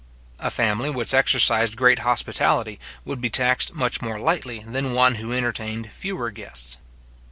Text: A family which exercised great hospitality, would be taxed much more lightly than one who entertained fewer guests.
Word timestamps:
A 0.39 0.49
family 0.49 0.89
which 0.89 1.13
exercised 1.13 1.77
great 1.77 1.99
hospitality, 1.99 2.79
would 3.05 3.21
be 3.21 3.29
taxed 3.29 3.75
much 3.75 4.01
more 4.01 4.17
lightly 4.17 4.61
than 4.65 4.93
one 4.95 5.13
who 5.21 5.31
entertained 5.31 5.91
fewer 5.91 6.31
guests. 6.31 6.79